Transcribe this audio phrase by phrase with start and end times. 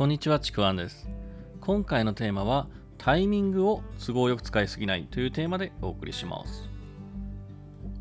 [0.00, 1.10] こんにちは、ちくわんです。
[1.60, 6.70] 今回のテーマは、タイミングを都合よく使いすぎないというテーマでお送りします。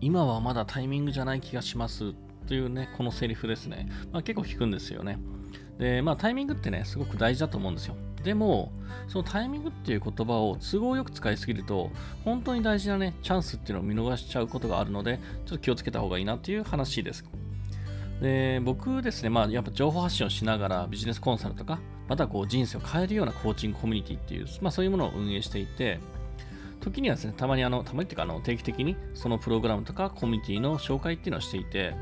[0.00, 2.14] 今はまだタイミングじゃない気がします
[2.46, 3.88] というね、このセリフですね。
[4.12, 5.18] まあ、結構聞くんですよね。
[5.78, 7.96] で、まあタイミングってね、すごく大事だと思うんですよ。
[8.22, 8.70] でも、
[9.08, 11.90] そのタイミングっていう言葉を都合よく使いすぎると、
[12.24, 17.24] 本当に大事なね、チャンスっていうのを見逃しちゃうことがあるので、ちょっと気をつけた方がいいなっていう話です。
[18.20, 21.78] で僕ですね、まあ、やっぱ情報発信をしながらビジネスコンサルとか、
[22.08, 25.98] またこう人生を変えるようなコーチングコミュニティっていう、まあ、そういうものを運営していて、
[26.80, 31.94] 時にはですね、たまにあの、たまにっていうかあの定期的にそのプログラムとかコミュニティの紹介っていうのをしていて、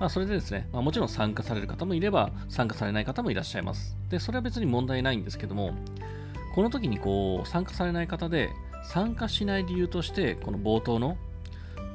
[0.00, 3.96] まあ、それでですね、まあ、もちろん参加される方もいれば、参加されない方もいらっしゃいます。
[4.08, 5.74] で、それは別に問題ないんですけども、
[6.54, 8.50] この時にこう、参加されない方で、
[8.84, 11.16] 参加しない理由として、この冒頭の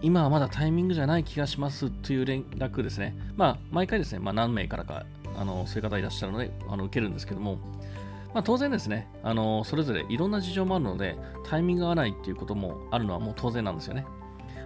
[0.01, 3.15] 今はまだタイミングじゃない気がしますという連絡ですね。
[3.35, 7.55] まあ、毎回ですね、まあ、何名からか、あの、そういう方いらっしゃるので、あの、受けるんですけども、
[8.33, 14.05] まあ、当然ですね、あの、それぞれいろんな事情もあるので、タイミングが合わないっていうこともあるのはもう当然なんですよね。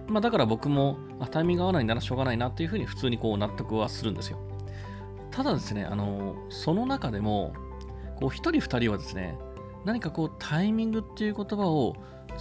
[0.08, 4.38] まあ、だから僕も、あ、タイミングが合わないならしょうがないなっていうふうに普通にこう納得はするんですよ。
[5.30, 7.54] ただですね、あの、その中でも、
[8.20, 9.38] こう、一人二人はですね、
[9.84, 11.96] 何かこう、タイミングっていう言葉を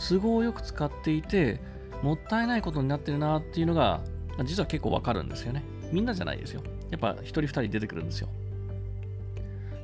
[0.10, 1.62] 都合よく使っていて、
[2.02, 4.02] もったいないことになってるなっていうのが、
[4.44, 5.64] 実は結構わかるんですよね。
[5.92, 6.62] みんなじゃないですよ。
[6.90, 8.30] やっぱ一人二人出てくるんですよ。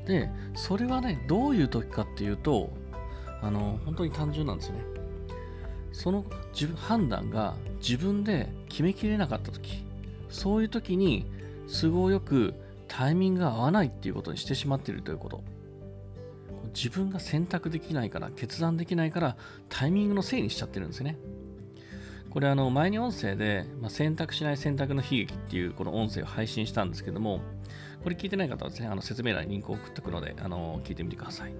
[0.05, 2.69] で、それはね、どういう時かっていうと、
[3.41, 4.79] あの、本当に単純なんですね。
[5.91, 9.83] その自分判断が自分で決めきれなかった時、
[10.29, 11.25] そういう時に
[11.67, 12.53] 都合よく
[12.87, 15.43] タイミングが合わないっていうことにしてしまっているということ。
[16.73, 19.37] 自分が選択できないから、決断できないから、
[19.69, 21.17] タイミングのせいにしちゃってるんですよね。
[22.29, 27.41] これあの前に音声で、まあ、選択しない選択の悲劇っていうこの音声を配信したんですけども、
[28.03, 31.53] これ聞いてない方はですね、あの説明欄にリンクを送っておくので、あの聞いてみてください。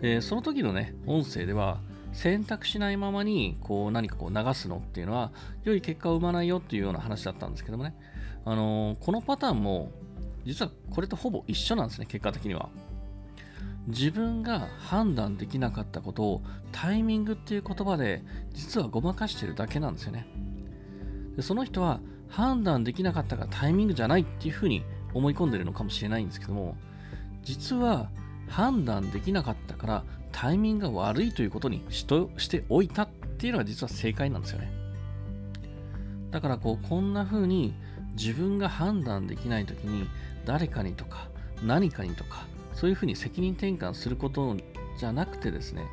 [0.00, 1.80] で、その時のね、音声では、
[2.12, 5.32] 選択しないままにこう何かこう流すのっていうのは、
[5.64, 7.94] 良い結果を生まないよっていうような話だったんですけどもね、
[8.44, 9.90] あのこのパターンも、
[10.44, 12.68] 実はこれとほぼ一緒なんですね、結果的には。
[13.90, 16.42] 自分が判断できなかったことを
[16.72, 20.26] タイミングっていう言葉で実はごまかしてるだけなんですよね。
[21.36, 24.82] でその人は判断できなかったからタイミングじゃないっていうふうに
[25.14, 26.76] 思い込んでるのかもしれないんですけども
[27.42, 28.10] 実は
[28.48, 34.70] 判断できなかったからタイミングが悪いということにしとしておいたっていうのが実は正解なんですよね。
[36.30, 37.74] だからこうこんな風に
[38.16, 40.08] 自分が判断できない時に
[40.44, 41.28] 誰かにとか
[41.64, 42.46] 何かにとか
[42.80, 44.56] そういうふうに責任転換すること
[44.96, 45.84] じゃなくてですね、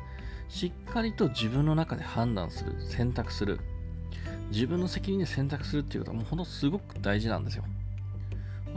[0.48, 3.60] しっかりと自分の中で判断する、選択する。
[4.50, 7.64] 自分の責任で選択するっていうことはもうほんとすごく大事なんですよ。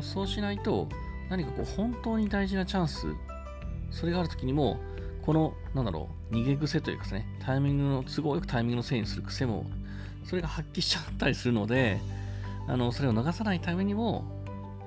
[0.02, 0.90] そうしないと、
[1.30, 3.08] 何かこう本当に大事なチャンス、
[3.92, 4.78] それがある時にも、
[5.22, 9.66] この、なんだろう、逃げ癖というかですね、タイミングの、都合よくタイミングのせいにする癖も、
[10.26, 12.02] それが発揮しちゃったりするので、
[12.68, 14.26] あの、それを逃さないためにも、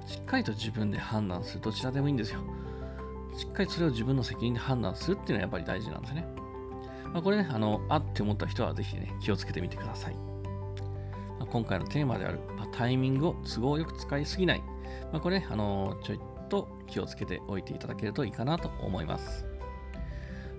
[0.07, 1.63] しっかりと自分で判断する。
[1.63, 2.41] どちらでもいいんですよ。
[3.37, 6.27] しっかりそれを自分の責任で判断するっていうのはやっぱり大事なんですね。
[7.13, 10.15] まあ、これね、あの、あって思った人はぜひね、気をつけてみてください。
[10.15, 14.63] まあ、今回のテーマである、まあ、タイミングを都合よく使いすぎない。
[15.13, 19.54] まあ、これね、あの、ちょいと気をつけておいていただけるといいかなと思います。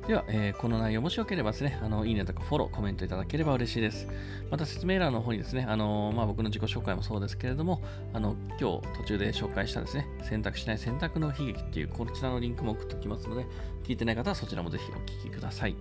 [0.08, 4.08] では、えー、この内容もしよければですね、あのいいねとかフォロー、コメントいただければ嬉しいです。
[4.52, 7.82] また説明欄の方にですね、あのまあ、僕の自己紹介もそうですけれども、
[8.14, 13.46] あの今日途中で紹介したですね、選択しない選択の悲劇っていうこちらのリンクも送っておきますので、
[13.84, 15.76] 聞いてない方はそちらもぜひお聞きください。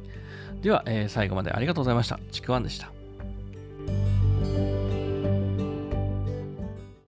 [0.63, 2.19] では、えー、最後までありがとうございました。
[2.31, 3.04] ちくわんでした。